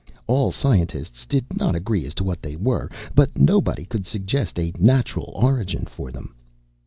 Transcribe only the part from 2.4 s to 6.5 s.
they were, but nobody could suggest a natural origin for them.